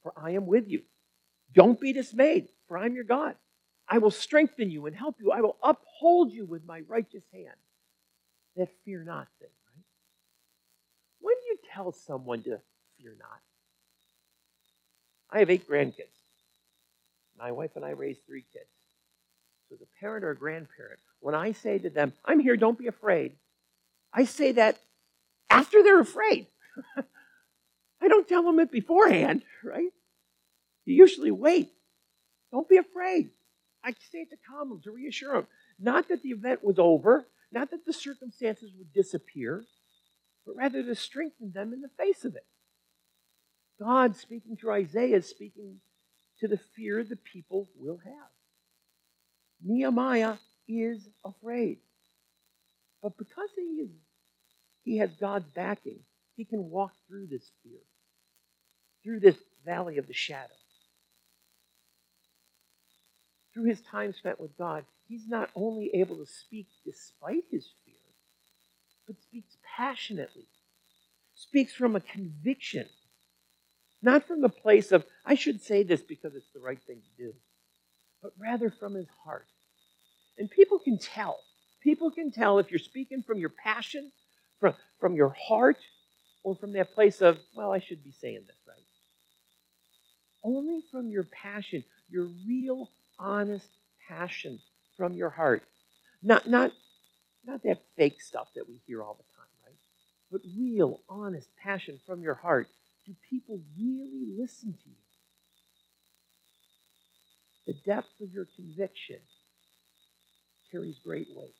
[0.03, 0.83] for I am with you.
[1.55, 3.35] Don't be dismayed, for I'm your God.
[3.89, 5.31] I will strengthen you and help you.
[5.33, 7.55] I will uphold you with my righteous hand.
[8.57, 9.85] That fear not thing, right?
[11.21, 12.61] When do you tell someone to
[12.99, 13.41] fear not?
[15.31, 16.17] I have eight grandkids.
[17.39, 18.65] My wife and I raised three kids.
[19.69, 23.33] So, a parent or grandparent, when I say to them, I'm here, don't be afraid,
[24.13, 24.79] I say that
[25.51, 26.47] after they're afraid.
[28.01, 29.91] I don't tell them it beforehand, right?
[30.85, 31.71] You usually wait.
[32.53, 33.31] Don't be afraid.
[33.87, 35.47] I say it to calm them, to reassure them.
[35.79, 39.65] Not that the event was over, not that the circumstances would disappear,
[40.45, 42.45] but rather to strengthen them in the face of it.
[43.79, 45.77] God, speaking through Isaiah, is speaking
[46.41, 48.31] to the fear the people will have.
[49.63, 50.35] Nehemiah
[50.67, 51.79] is afraid.
[53.03, 53.91] But because he is
[54.85, 55.99] he has God's backing,
[56.37, 57.81] he can walk through this fear,
[59.03, 60.55] through this valley of the shadow.
[63.57, 67.95] Through his time spent with God, he's not only able to speak despite his fear,
[69.07, 70.45] but speaks passionately,
[71.35, 72.85] speaks from a conviction,
[74.03, 77.23] not from the place of, I should say this because it's the right thing to
[77.25, 77.33] do,
[78.23, 79.47] but rather from his heart.
[80.37, 81.39] And people can tell.
[81.81, 84.13] People can tell if you're speaking from your passion,
[84.61, 85.79] from, from your heart,
[86.43, 88.77] or from that place of, well, I should be saying this, right?
[90.45, 93.69] Only from your passion, your real, honest
[94.09, 94.59] passion
[94.97, 95.63] from your heart.
[96.23, 96.73] Not, not,
[97.47, 99.77] not that fake stuff that we hear all the time, right?
[100.31, 102.69] But real, honest passion from your heart.
[103.07, 104.97] Do people really listen to you?
[107.67, 109.19] The depth of your conviction
[110.71, 111.55] carries great weight.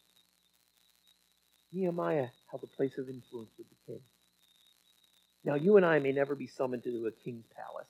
[1.73, 4.01] Nehemiah held a place of influence with the king.
[5.45, 7.87] Now, you and I may never be summoned to a king's palace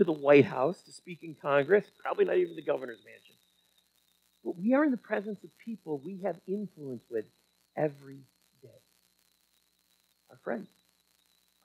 [0.00, 3.34] to the White House to speak in Congress, probably not even the governor's mansion.
[4.42, 7.26] But we are in the presence of people we have influence with
[7.76, 8.20] every
[8.62, 8.80] day.
[10.30, 10.68] Our friends,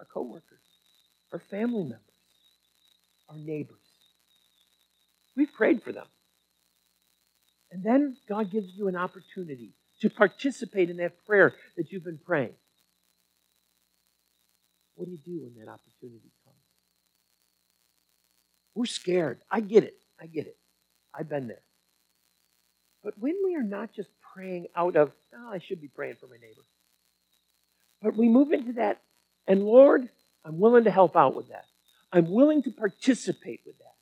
[0.02, 0.60] our coworkers,
[1.32, 2.02] our family members,
[3.30, 3.78] our neighbors.
[5.38, 6.08] We've prayed for them.
[7.72, 9.72] And then God gives you an opportunity
[10.02, 12.56] to participate in that prayer that you've been praying.
[14.96, 16.45] What do you do when that opportunity comes?
[18.76, 19.40] We're scared.
[19.50, 19.98] I get it.
[20.22, 20.58] I get it.
[21.18, 21.64] I've been there.
[23.04, 26.28] But when we are not just praying out of, oh, I should be praying for
[26.28, 26.62] my neighbor,
[28.02, 29.02] but we move into that,
[29.48, 30.10] and Lord,
[30.44, 31.66] I'm willing to help out with that.
[32.12, 33.96] I'm willing to participate with that.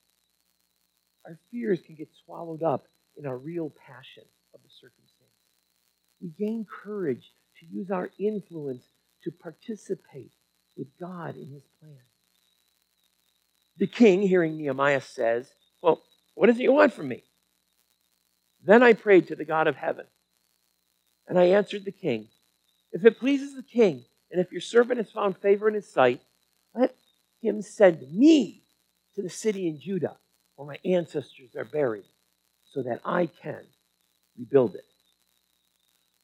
[1.26, 5.32] Our fears can get swallowed up in our real passion of the circumstance.
[6.22, 8.84] We gain courage to use our influence
[9.24, 10.32] to participate
[10.78, 11.98] with God in his plan.
[13.78, 15.52] The king, hearing Nehemiah, says,
[15.82, 16.02] Well,
[16.36, 17.24] what does he want from me?
[18.64, 20.06] Then I prayed to the God of heaven.
[21.28, 22.28] And I answered the king,
[22.92, 26.22] If it pleases the king, and if your servant has found favor in his sight,
[26.74, 26.96] let
[27.42, 28.64] him send me
[29.16, 30.18] to the city in Judah
[30.56, 32.06] where my ancestors are buried,
[32.66, 33.62] so that I can
[34.38, 34.86] rebuild it.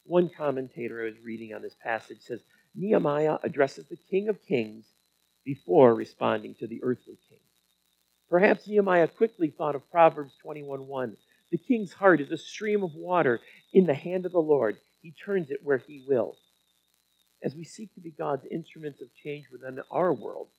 [0.05, 2.41] One commentator I was reading on this passage says
[2.75, 4.85] Nehemiah addresses the King of Kings
[5.43, 7.39] before responding to the earthly king.
[8.29, 11.17] Perhaps Nehemiah quickly thought of Proverbs 21:1.
[11.51, 13.41] The king's heart is a stream of water
[13.73, 14.79] in the hand of the Lord.
[15.01, 16.37] He turns it where he will.
[17.41, 20.49] As we seek to be God's instruments of change within our world,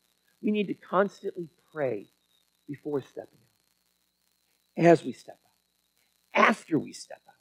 [0.42, 2.06] we need to constantly pray
[2.66, 3.38] before stepping
[4.78, 7.34] out, as we step out, after we step out.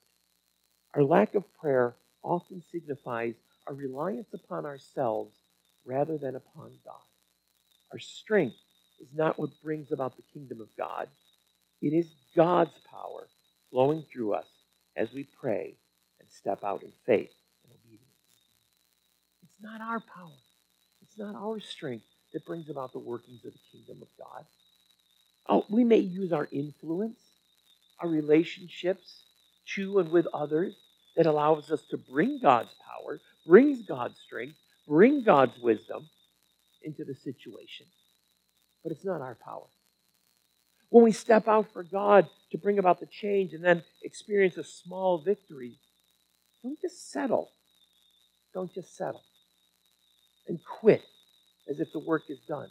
[0.94, 3.36] Our lack of prayer often signifies
[3.66, 5.36] a reliance upon ourselves
[5.86, 7.02] rather than upon God.
[7.92, 8.56] Our strength
[9.00, 11.08] is not what brings about the kingdom of God.
[11.82, 13.28] It is God's power
[13.72, 14.48] flowing through us
[14.96, 15.76] as we pray
[16.20, 17.32] and step out in faith
[17.64, 18.06] and obedience.
[19.44, 20.38] It's not our power.
[21.02, 24.46] It's not our strength that brings about the workings of the kingdom of God.
[25.48, 27.20] Oh, we may use our influence,
[28.00, 29.24] our relationships
[29.76, 30.76] to and with others
[31.16, 34.56] that allows us to bring God's power, brings God's strength,
[34.88, 36.08] bring God's wisdom
[36.84, 37.86] into the situation.
[38.84, 39.68] But it's not our power.
[40.90, 44.64] When we step out for God to bring about the change and then experience a
[44.64, 45.78] small victory,
[46.64, 47.50] don't just settle.
[48.54, 49.22] Don't just settle
[50.50, 51.04] and quit
[51.70, 52.68] as if the work is done.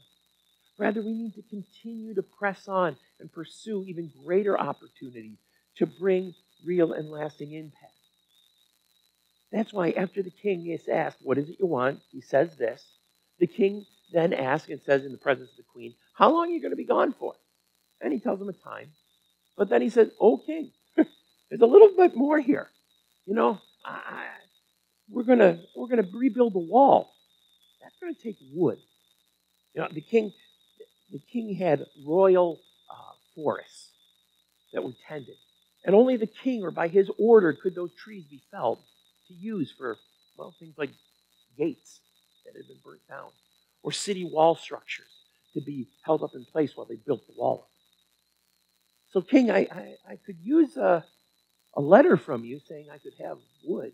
[0.78, 5.38] Rather, we need to continue to press on and pursue even greater opportunities
[5.76, 6.34] to bring
[6.64, 7.92] real and lasting impact.
[9.50, 12.00] That's why after the king is asked, What is it you want?
[12.10, 12.84] He says this.
[13.38, 16.52] The king then asks and says in the presence of the queen, How long are
[16.52, 17.34] you going to be gone for?
[18.00, 18.90] And he tells him a time.
[19.56, 22.68] But then he says, Oh, king, there's a little bit more here.
[23.26, 24.26] You know, I,
[25.10, 27.12] we're going to we're to rebuild the wall.
[27.82, 28.78] That's going to take wood.
[29.74, 30.32] You know, the king
[31.10, 33.90] the king had royal uh, forests
[34.72, 35.36] that were tended.
[35.84, 38.78] And only the king or by his order could those trees be felled
[39.28, 39.96] to use for,
[40.36, 40.90] well, things like
[41.56, 42.00] gates
[42.44, 43.30] that had been burnt down,
[43.88, 45.08] or city wall structures
[45.54, 47.70] to be held up in place while they built the wall up.
[49.12, 51.02] So, King, I, I, I could use a,
[51.74, 53.92] a letter from you saying I could have wood.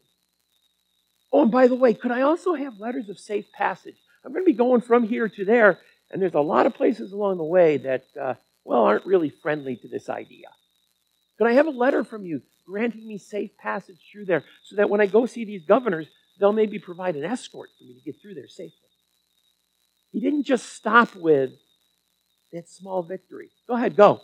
[1.33, 3.95] Oh, and by the way, could I also have letters of safe passage?
[4.25, 5.79] I'm going to be going from here to there,
[6.11, 8.35] and there's a lot of places along the way that, uh,
[8.65, 10.49] well, aren't really friendly to this idea.
[11.39, 14.91] Could I have a letter from you granting me safe passage through there so that
[14.91, 16.09] when I go see these governors,
[16.41, 18.84] they'll maybe provide an escort for me to get through there safely?
[20.15, 21.51] He didn't just stop with
[22.53, 23.51] that small victory.
[23.67, 24.21] Go ahead, go.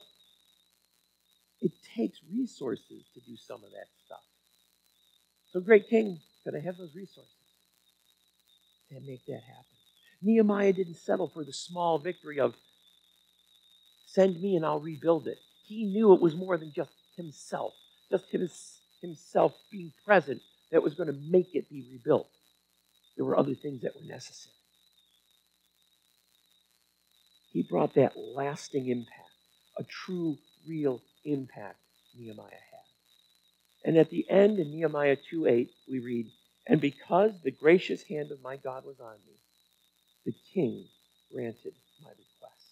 [1.60, 4.22] It takes resources to do some of that stuff.
[5.52, 7.32] So, great king, could I have those resources
[8.90, 9.64] to make that happen?
[10.22, 12.54] Nehemiah didn't settle for the small victory of
[14.06, 15.38] send me and I'll rebuild it.
[15.66, 17.72] He knew it was more than just himself,
[18.12, 22.28] just his, himself being present that was going to make it be rebuilt.
[23.16, 24.54] There were other things that were necessary.
[27.52, 29.30] He brought that lasting impact,
[29.76, 30.38] a true,
[30.68, 31.78] real impact
[32.16, 32.80] Nehemiah had.
[33.84, 36.26] And at the end in Nehemiah 2 8, we read,
[36.66, 39.34] And because the gracious hand of my God was on me,
[40.26, 40.84] the king
[41.32, 42.70] granted my request.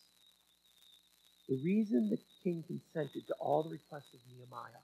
[1.49, 4.83] The reason the king consented to all the requests of Nehemiah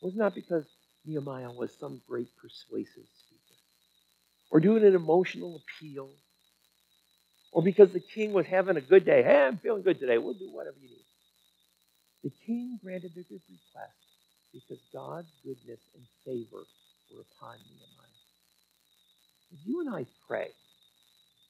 [0.00, 0.64] was not because
[1.04, 3.58] Nehemiah was some great persuasive speaker
[4.50, 6.10] or doing an emotional appeal
[7.52, 9.22] or because the king was having a good day.
[9.22, 10.18] Hey, I'm feeling good today.
[10.18, 11.04] We'll do whatever you need.
[12.24, 13.96] The king granted their request
[14.52, 16.64] because God's goodness and favor
[17.14, 18.08] were upon Nehemiah.
[19.52, 20.48] As you and I pray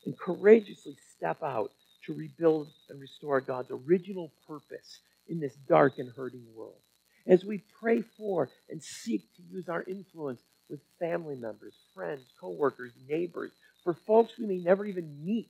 [0.06, 1.72] and courageously step out
[2.06, 6.80] to rebuild and restore God's original purpose in this dark and hurting world,
[7.26, 10.40] as we pray for and seek to use our influence
[10.70, 13.52] with family members, friends, coworkers, neighbors,
[13.84, 15.48] for folks we may never even meet,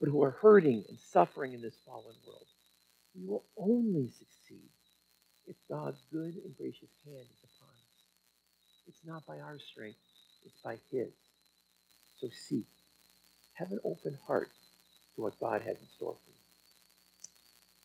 [0.00, 2.46] but who are hurting and suffering in this fallen world,
[3.14, 4.70] we will only succeed
[5.46, 8.88] if God's good and gracious hand is upon us.
[8.88, 9.98] It's not by our strength,
[10.44, 11.12] it's by His.
[12.20, 12.66] So seek.
[13.54, 14.50] Have an open heart
[15.14, 16.36] to what God has in store for you.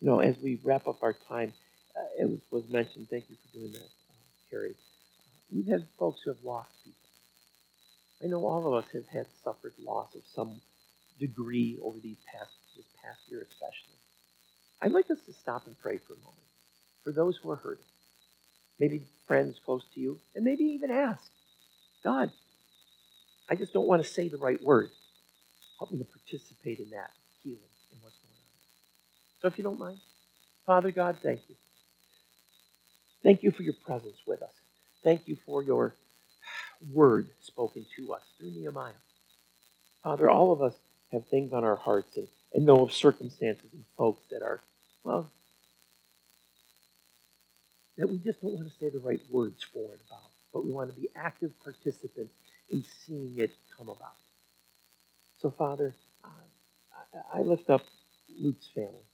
[0.02, 1.54] You know, as we wrap up our time,
[1.98, 4.14] uh, it was, was, mentioned, thank you for doing that, uh,
[4.50, 4.72] Carrie.
[4.72, 6.98] Uh, we've had folks who have lost people.
[8.24, 10.62] I know all of us have had suffered loss of some
[11.20, 13.98] degree over these past this past year especially.
[14.82, 16.38] I'd like us to stop and pray for a moment
[17.04, 17.86] for those who are hurting.
[18.80, 21.24] Maybe friends close to you, and maybe even ask,
[22.04, 22.32] God,
[23.50, 24.90] I just don't want to say the right word.
[25.80, 27.12] Help me to participate in that
[27.44, 27.60] healing
[27.92, 29.42] and what's going on.
[29.42, 30.00] So if you don't mind,
[30.66, 31.56] Father God, thank you.
[33.24, 34.54] Thank you for your presence with us.
[35.04, 35.96] Thank you for your
[36.94, 38.94] word spoken to us through Nehemiah.
[40.04, 40.76] Father, all of us
[41.12, 44.62] have things on our hearts and, and know of circumstances and folks that are,
[45.04, 45.30] well,
[47.98, 50.72] that we just don't want to say the right words for it about, but we
[50.72, 52.34] want to be active participants
[52.70, 54.16] in seeing it come about.
[55.38, 55.94] So, Father,
[56.24, 56.28] uh,
[57.34, 57.82] I, I lift up
[58.40, 59.06] Luke's family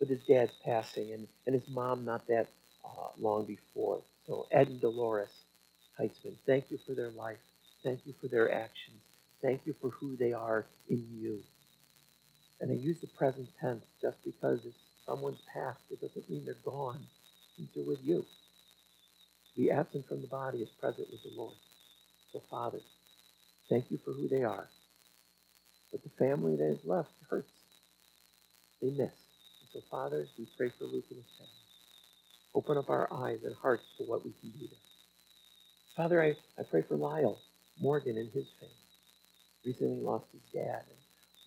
[0.00, 2.48] with his dad's passing and, and his mom not that
[2.84, 4.00] uh, long before.
[4.26, 5.30] So, Ed and Dolores
[5.98, 7.38] Heitzman, thank you for their life.
[7.84, 9.00] Thank you for their actions.
[9.42, 11.40] Thank you for who they are in you.
[12.60, 15.80] And I use the present tense just because it's someone's past.
[15.90, 17.00] It doesn't mean they're gone
[17.74, 18.24] they're with you.
[19.54, 21.54] To be absent from the body is present with the Lord.
[22.32, 22.80] So, Father,
[23.68, 24.68] thank you for who they are.
[25.90, 27.52] But the family that is left hurts.
[28.80, 28.98] They miss.
[28.98, 31.52] And so, Father, we pray for Luke and his family.
[32.54, 34.78] Open up our eyes and hearts to what we can do there.
[35.96, 37.38] Father, I, I pray for Lyle
[37.80, 38.81] Morgan and his family.
[39.64, 40.98] Recently lost his dad, and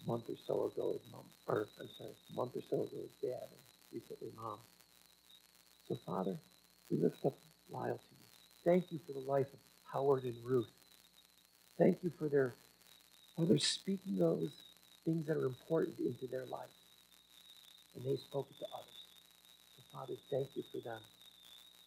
[0.05, 2.97] a month or so ago his mom, or I'm sorry, a month or so ago
[3.01, 3.61] his dad, and
[4.01, 4.59] recently mom.
[5.88, 6.38] So, Father,
[6.89, 7.38] we lift up
[7.70, 8.26] Lyle to you.
[8.66, 9.59] Thank you for the life of
[9.91, 10.70] Howard and Ruth.
[11.78, 12.55] Thank you for their,
[13.36, 14.51] for their speaking those
[15.05, 16.70] things that are important into their life.
[17.95, 18.99] And they spoke it to others.
[19.78, 21.01] So, Father, thank you for them.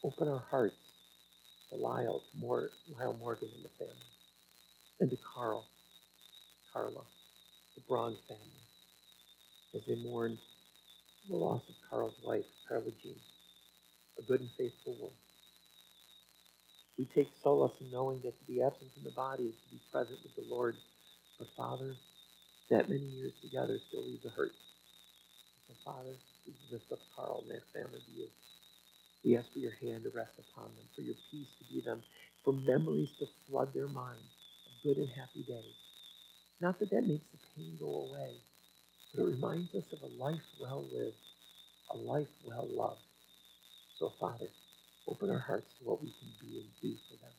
[0.04, 0.76] Open our hearts
[1.70, 3.94] to Lyle, to Mor- Lyle Morgan and the family,
[5.00, 5.66] and to Carl,
[6.72, 7.02] Carla,
[7.74, 8.64] the Braun family,
[9.74, 10.38] as they mourn
[11.28, 13.16] the loss of Carl's wife, Carla Jean
[14.18, 15.16] a good and faithful woman.
[16.98, 19.80] We take solace in knowing that to be absent from the body is to be
[19.92, 20.76] present with the Lord.
[21.38, 21.94] But Father,
[22.70, 24.54] that many years together still leaves a hurt.
[25.68, 26.14] So Father,
[26.46, 28.28] we lift up Carl and their family to you.
[29.24, 32.02] We ask for your hand to rest upon them, for your peace to be them,
[32.44, 34.30] for memories to flood their minds
[34.66, 35.87] of good and happy days.
[36.60, 38.34] Not that that makes the pain go away,
[39.14, 41.14] but it reminds us of a life well lived,
[41.92, 43.00] a life well loved.
[43.98, 44.48] So, Father,
[45.06, 47.34] open our hearts to what we can be and do for them.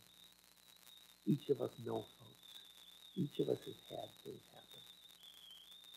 [1.25, 2.49] Each of us know folks.
[3.15, 4.83] Each of us has had things happen.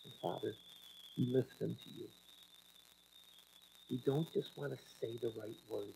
[0.05, 0.55] And Father,
[1.17, 2.09] we lift them to you.
[3.91, 5.95] We don't just want to say the right words.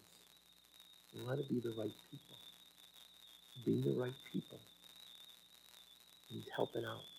[1.15, 2.37] We want to be the right people.
[3.65, 4.61] Being the right people
[6.31, 7.16] means helping out.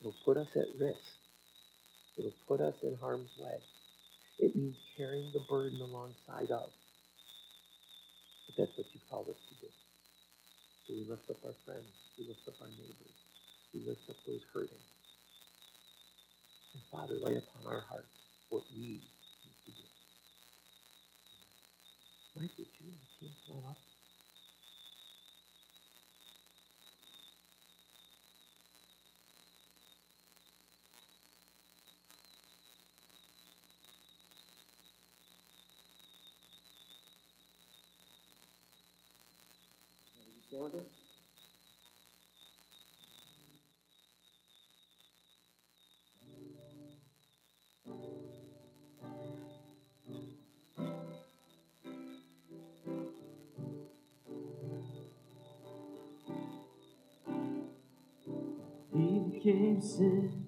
[0.00, 1.04] It'll put us at risk.
[2.18, 3.58] It'll put us in harm's way.
[4.38, 6.70] It means carrying the burden alongside of.
[8.46, 9.70] But that's what you've called us to do.
[10.86, 11.92] So we lift up our friends.
[12.18, 13.16] We lift up our neighbors.
[13.74, 14.84] We lift up those hurting.
[16.74, 18.16] And Father, lay upon our hearts
[18.48, 19.02] what we need
[19.66, 19.86] to do.
[22.36, 23.89] Would you and the team come up?
[40.50, 40.58] He
[59.30, 60.46] became sin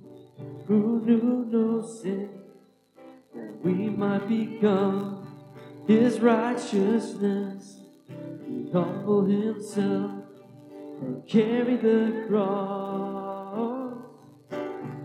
[0.66, 2.28] who knew no sin,
[3.32, 5.24] that we might become
[5.86, 7.82] his righteousness.
[8.73, 10.12] He humbled himself
[11.03, 13.93] and carried the cross.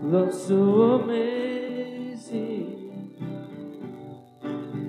[0.00, 2.46] Love so amazing,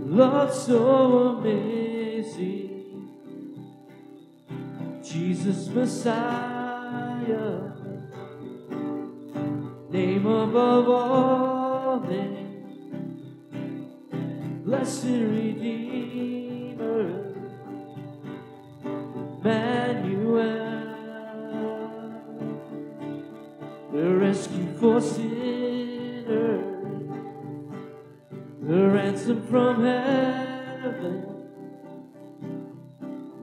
[0.06, 3.10] love so amazing.
[5.04, 7.74] Jesus Messiah,
[9.90, 12.94] name above all names,
[14.64, 16.39] blessed Redeemer,
[19.50, 20.86] Emmanuel,
[23.92, 26.28] the rescue for sinners,
[28.62, 31.26] the ransom from heaven.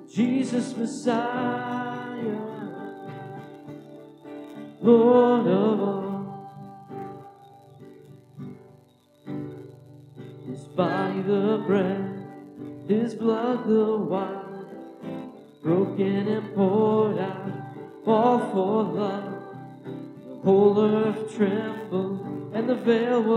[0.09, 1.86] Jesus Messiah,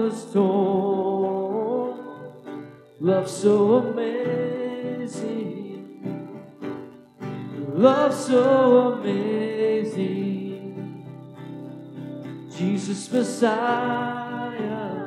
[0.10, 1.99] was torn.
[2.99, 5.28] Love so amazing.
[7.76, 9.95] Love so amazing,
[12.51, 14.97] Jesus Messiah,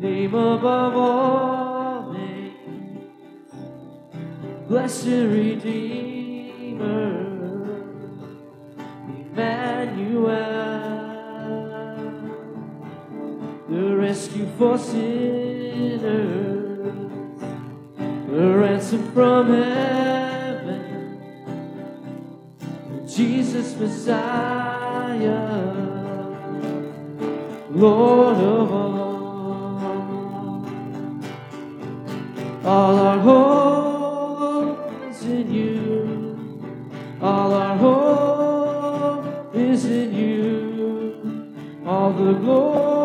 [0.00, 3.52] name above all names,
[4.66, 5.76] blessed Redeemer,
[14.38, 16.02] rescue for sinners,
[18.28, 21.18] the ransom from heaven.
[23.06, 25.24] Jesus Messiah,
[27.70, 28.88] Lord of all.
[32.64, 36.38] All our hope is in you.
[37.22, 41.82] All our hope is in you.
[41.86, 42.97] All the glory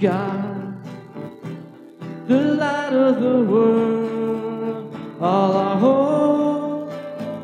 [0.00, 0.76] God,
[2.28, 4.94] the light of the world.
[5.20, 6.92] All our hope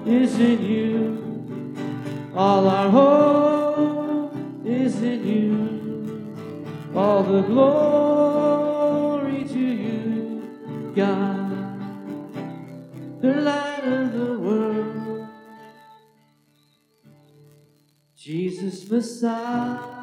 [0.06, 2.32] is in you.
[2.36, 6.94] All our hope is in you.
[6.94, 11.50] All the glory to you, God,
[13.20, 15.26] the light of the world.
[18.16, 19.93] Jesus Messiah,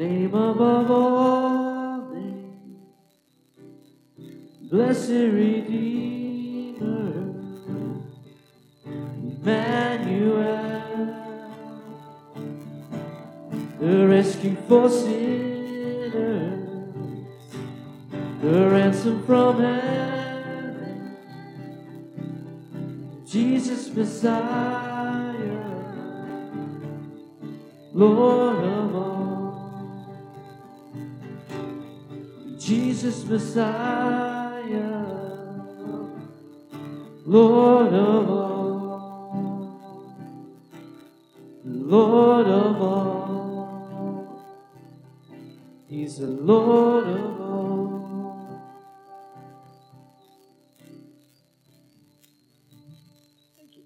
[0.00, 2.78] name above all names,
[4.70, 7.12] blessed Redeemer,
[9.44, 10.72] Emmanuel,
[13.78, 16.14] the rescue for sinners,
[18.40, 21.14] the ransom from heaven,
[23.26, 25.60] Jesus Messiah,
[27.92, 29.19] Lord of all,
[32.70, 34.70] Jesus Messiah,
[37.26, 39.74] Lord of all,
[41.64, 44.40] Lord of all,
[45.88, 48.62] He's the Lord of all.
[53.56, 53.82] Thank you.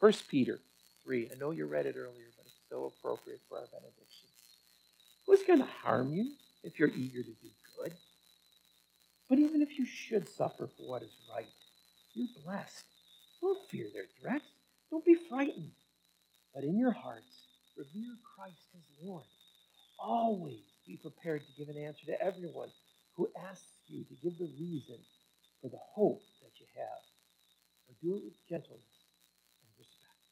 [0.00, 0.58] First Peter
[1.04, 1.30] 3.
[1.32, 4.07] I know you read it earlier, but it's so appropriate for our benediction.
[5.28, 6.32] Who's going to harm you
[6.64, 7.92] if you're eager to do good?
[9.28, 11.52] But even if you should suffer for what is right,
[12.14, 12.86] you're blessed.
[13.42, 14.46] Don't fear their threats.
[14.90, 15.72] Don't be frightened.
[16.54, 17.44] But in your hearts,
[17.76, 19.26] revere Christ as Lord.
[19.98, 22.70] Always be prepared to give an answer to everyone
[23.14, 24.96] who asks you to give the reason
[25.60, 27.02] for the hope that you have.
[27.86, 29.04] But do it with gentleness
[29.60, 30.24] and respect.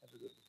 [0.00, 0.41] Have a good one.